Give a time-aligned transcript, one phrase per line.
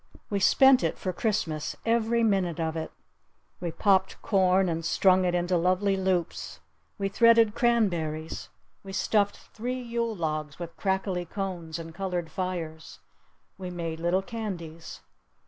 [0.31, 1.75] We spent it for Christmas.
[1.85, 2.91] Every minute of it.
[3.59, 6.59] We popped corn and strung it into lovely loops.
[6.97, 8.49] We threaded cranberries.
[8.83, 12.97] We stuffed three Yule logs with crackly cones and colored fires.
[13.59, 15.01] We made little candies.